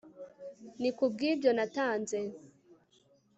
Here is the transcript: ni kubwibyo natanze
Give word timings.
ni 0.79 0.89
kubwibyo 0.97 1.49
natanze 1.57 2.19